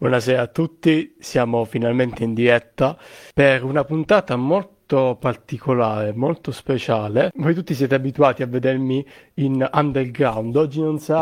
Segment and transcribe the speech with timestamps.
[0.00, 2.96] Buonasera a tutti, siamo finalmente in diretta
[3.34, 7.32] per una puntata molto particolare, molto speciale.
[7.34, 11.16] Voi tutti siete abituati a vedermi in underground, oggi non sarà